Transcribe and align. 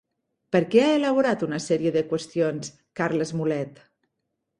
Per 0.53 0.59
a 0.59 0.65
què 0.75 0.85
ha 0.85 0.93
elaborat 0.99 1.43
una 1.47 1.59
sèrie 1.65 1.91
de 1.97 2.03
qüestions 2.13 2.71
Carles 3.01 3.35
Mulet? 3.41 3.79